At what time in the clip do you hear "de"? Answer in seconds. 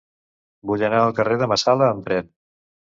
1.45-1.51